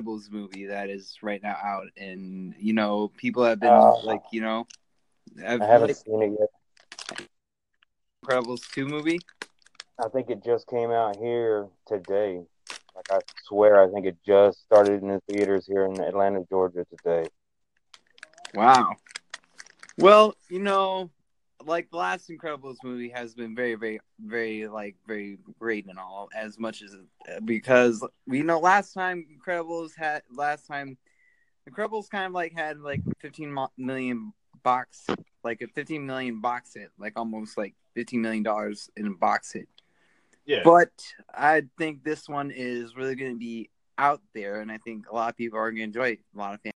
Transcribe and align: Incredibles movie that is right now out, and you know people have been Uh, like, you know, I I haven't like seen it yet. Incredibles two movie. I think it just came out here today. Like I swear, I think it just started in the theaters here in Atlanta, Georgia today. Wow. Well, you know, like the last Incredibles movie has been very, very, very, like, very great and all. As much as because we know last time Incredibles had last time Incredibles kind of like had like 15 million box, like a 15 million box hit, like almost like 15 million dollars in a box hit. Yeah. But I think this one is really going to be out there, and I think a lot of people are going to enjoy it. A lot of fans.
Incredibles 0.00 0.30
movie 0.30 0.66
that 0.66 0.90
is 0.90 1.18
right 1.22 1.42
now 1.42 1.56
out, 1.62 1.88
and 1.96 2.54
you 2.58 2.72
know 2.72 3.08
people 3.16 3.44
have 3.44 3.60
been 3.60 3.70
Uh, 3.70 4.06
like, 4.06 4.22
you 4.32 4.40
know, 4.40 4.66
I 5.46 5.54
I 5.60 5.66
haven't 5.66 5.88
like 5.88 5.96
seen 5.96 6.22
it 6.22 6.38
yet. 6.38 7.28
Incredibles 8.24 8.70
two 8.72 8.86
movie. 8.86 9.20
I 9.98 10.08
think 10.08 10.30
it 10.30 10.44
just 10.44 10.66
came 10.68 10.90
out 10.90 11.16
here 11.16 11.68
today. 11.86 12.42
Like 12.96 13.10
I 13.10 13.18
swear, 13.44 13.82
I 13.82 13.90
think 13.92 14.06
it 14.06 14.16
just 14.26 14.62
started 14.62 15.02
in 15.02 15.08
the 15.08 15.20
theaters 15.28 15.66
here 15.66 15.84
in 15.84 16.00
Atlanta, 16.00 16.44
Georgia 16.48 16.86
today. 16.96 17.28
Wow. 18.54 18.96
Well, 19.98 20.34
you 20.48 20.58
know, 20.58 21.10
like 21.66 21.90
the 21.90 21.96
last 21.96 22.28
Incredibles 22.28 22.76
movie 22.82 23.10
has 23.10 23.34
been 23.34 23.54
very, 23.54 23.74
very, 23.74 24.00
very, 24.18 24.68
like, 24.68 24.96
very 25.06 25.38
great 25.58 25.86
and 25.86 25.98
all. 25.98 26.28
As 26.34 26.58
much 26.58 26.82
as 26.82 26.96
because 27.44 28.06
we 28.26 28.42
know 28.42 28.58
last 28.58 28.92
time 28.92 29.26
Incredibles 29.36 29.90
had 29.96 30.22
last 30.30 30.66
time 30.66 30.96
Incredibles 31.70 32.10
kind 32.10 32.26
of 32.26 32.32
like 32.32 32.52
had 32.52 32.80
like 32.80 33.02
15 33.20 33.54
million 33.76 34.32
box, 34.62 35.06
like 35.44 35.62
a 35.62 35.68
15 35.68 36.04
million 36.04 36.40
box 36.40 36.74
hit, 36.74 36.90
like 36.98 37.12
almost 37.16 37.56
like 37.56 37.74
15 37.94 38.20
million 38.20 38.42
dollars 38.42 38.90
in 38.96 39.06
a 39.06 39.10
box 39.10 39.52
hit. 39.52 39.68
Yeah. 40.44 40.62
But 40.64 40.90
I 41.32 41.62
think 41.78 42.02
this 42.02 42.28
one 42.28 42.50
is 42.50 42.96
really 42.96 43.14
going 43.14 43.32
to 43.32 43.38
be 43.38 43.70
out 43.96 44.20
there, 44.34 44.60
and 44.60 44.72
I 44.72 44.78
think 44.78 45.08
a 45.08 45.14
lot 45.14 45.30
of 45.30 45.36
people 45.36 45.58
are 45.58 45.70
going 45.70 45.76
to 45.76 45.82
enjoy 45.84 46.08
it. 46.10 46.20
A 46.34 46.38
lot 46.38 46.54
of 46.54 46.60
fans. 46.62 46.72